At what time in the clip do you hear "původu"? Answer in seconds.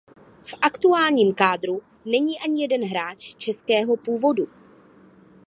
3.97-4.45